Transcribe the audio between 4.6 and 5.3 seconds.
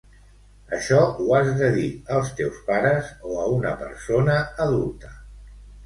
adulta.